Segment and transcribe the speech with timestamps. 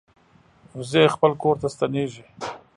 [0.77, 2.23] وزې خپل کور ته ستنېږي